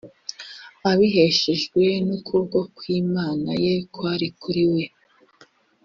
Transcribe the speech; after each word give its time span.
abiheshejwe 0.89 1.83
n 2.05 2.07
ukuboko 2.17 2.57
kw 2.75 2.81
imana 3.01 3.49
ye 3.63 3.73
kwari 3.93 4.27
kuri 4.41 4.63
we 4.73 4.83